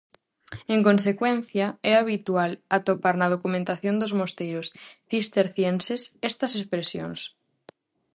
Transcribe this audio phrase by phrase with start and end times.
[0.73, 4.67] En consecuencia, é habitual atopar na documentación dos mosteiros
[5.11, 7.19] cistercienses estas expresións.